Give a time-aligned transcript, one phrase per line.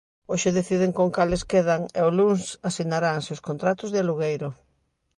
[0.31, 4.49] Hoxe deciden con cales quedan e o luns asinaranse os contratos de alugueiro.